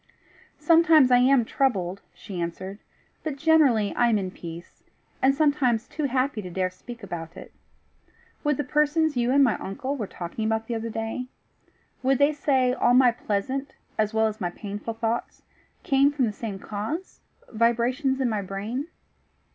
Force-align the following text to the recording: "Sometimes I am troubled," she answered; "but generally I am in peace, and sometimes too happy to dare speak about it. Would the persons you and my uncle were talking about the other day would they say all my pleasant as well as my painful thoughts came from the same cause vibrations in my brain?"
"Sometimes 0.57 1.11
I 1.11 1.19
am 1.19 1.45
troubled," 1.45 2.01
she 2.11 2.41
answered; 2.41 2.79
"but 3.23 3.35
generally 3.37 3.93
I 3.93 4.07
am 4.09 4.17
in 4.17 4.31
peace, 4.31 4.81
and 5.21 5.35
sometimes 5.35 5.87
too 5.87 6.05
happy 6.05 6.41
to 6.41 6.49
dare 6.49 6.71
speak 6.71 7.03
about 7.03 7.37
it. 7.37 7.53
Would 8.43 8.57
the 8.57 8.63
persons 8.63 9.15
you 9.15 9.29
and 9.29 9.43
my 9.43 9.59
uncle 9.59 9.95
were 9.95 10.07
talking 10.07 10.43
about 10.43 10.65
the 10.65 10.73
other 10.73 10.89
day 10.89 11.27
would 12.01 12.17
they 12.17 12.33
say 12.33 12.73
all 12.73 12.95
my 12.95 13.11
pleasant 13.11 13.75
as 13.95 14.11
well 14.11 14.25
as 14.25 14.41
my 14.41 14.49
painful 14.49 14.95
thoughts 14.95 15.43
came 15.83 16.11
from 16.11 16.25
the 16.25 16.33
same 16.33 16.57
cause 16.57 17.19
vibrations 17.53 18.19
in 18.19 18.27
my 18.27 18.41
brain?" 18.41 18.87